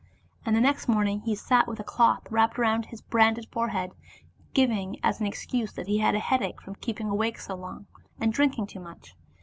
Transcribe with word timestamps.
And 0.47 0.55
the 0.55 0.61
next 0.61 0.87
morning 0.87 1.19
he 1.21 1.35
sat 1.35 1.67
with 1.67 1.79
a 1.79 1.83
cloth 1.83 2.25
wrapped 2.31 2.57
round 2.57 2.87
his 2.87 3.01
branded 3.03 3.45
forehead, 3.51 3.91
giving 4.55 4.97
as 5.03 5.19
an 5.21 5.27
excuse 5.27 5.73
that 5.73 5.85
he 5.85 5.99
had 5.99 6.15
a 6.15 6.19
headache 6.19 6.59
from 6.59 6.73
keeping 6.73 7.07
awake 7.11 7.37
so 7.37 7.53
long, 7.53 7.85
and 8.19 8.33
drinking 8.33 8.65
too 8.65 8.79
much. 8.79 9.13